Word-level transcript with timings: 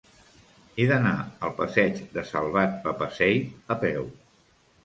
He 0.83 0.87
d'anar 0.91 1.11
al 1.49 1.53
passeig 1.59 2.01
de 2.17 2.25
Salvat 2.31 2.75
Papasseit 2.89 3.73
a 3.77 3.79
peu. 3.85 4.09